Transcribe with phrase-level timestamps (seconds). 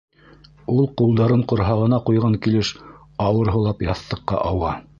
[0.75, 2.71] Ул ҡулдарын ҡорһағына ҡуйған килеш,
[3.27, 4.73] ауыр һулап, яҫтыҡҡа ауа.